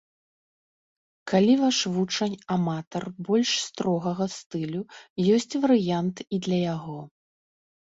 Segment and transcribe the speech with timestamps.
[1.31, 4.81] Калі ваш вучань аматар больш строгага стылю,
[5.39, 6.99] ёсць варыянт і для яго.